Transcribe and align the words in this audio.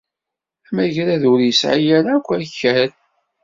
Amagrad-a 0.69 1.27
ur 1.33 1.39
yesɛi 1.43 1.89
ara 1.97 2.11
akk 2.17 2.29
azal. 2.37 2.91